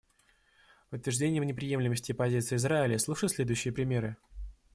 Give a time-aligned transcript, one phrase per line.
[0.89, 4.17] Подтверждением неприемлемости позиции Израиля служат следующие примеры.